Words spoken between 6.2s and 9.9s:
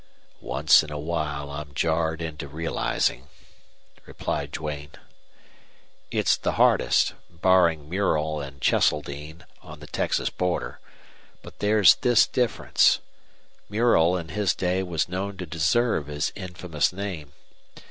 the hardest, barring Murrell and Cheseldine, on the